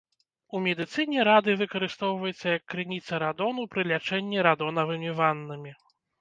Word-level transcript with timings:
У 0.57 0.59
медыцыне 0.67 1.25
радый 1.27 1.57
выкарыстоўваецца 1.59 2.45
як 2.57 2.63
крыніца 2.75 3.19
радону 3.25 3.67
пры 3.75 3.81
лячэнні 3.91 4.39
радонавымі 4.49 5.15
ваннамі. 5.23 5.77